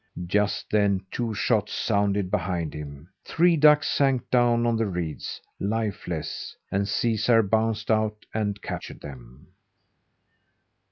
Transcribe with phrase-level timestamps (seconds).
[0.25, 3.09] Just then, two shots sounded behind him.
[3.23, 9.49] Three ducks sank down in the reeds lifeless and Caesar bounced out and captured them.